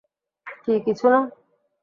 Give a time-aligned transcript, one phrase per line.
[0.63, 1.19] কি কিছু না?